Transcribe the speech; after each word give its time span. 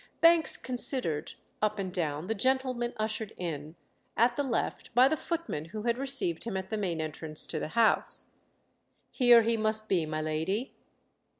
Banks 0.19 0.57
considered, 0.57 1.33
up 1.61 1.77
and 1.77 1.93
down, 1.93 2.25
the 2.25 2.33
gentleman 2.33 2.95
ushered 2.97 3.33
in, 3.37 3.75
at 4.17 4.35
the 4.35 4.41
left, 4.41 4.91
by 4.95 5.07
the 5.07 5.15
footman 5.15 5.65
who 5.65 5.83
had 5.83 5.99
received 5.99 6.45
him 6.45 6.57
at 6.57 6.71
the 6.71 6.75
main 6.77 6.99
entrance 6.99 7.45
to 7.45 7.59
the 7.59 7.67
house. 7.77 8.31
"Here 9.11 9.43
he 9.43 9.57
must 9.57 9.87
be, 9.87 10.07
my 10.07 10.19
lady." 10.19 10.73